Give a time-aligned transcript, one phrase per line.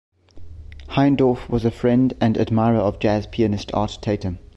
[0.89, 4.39] Heindorf was a friend and admirer of jazz pianist Art Tatum.